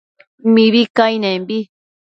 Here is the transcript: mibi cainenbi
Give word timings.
mibi 0.53 0.81
cainenbi 0.97 1.57